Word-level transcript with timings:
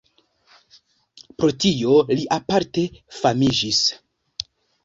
Pro 1.43 1.49
tio 1.65 1.99
li 2.13 2.25
aparte 2.39 2.87
famiĝis. 3.21 3.83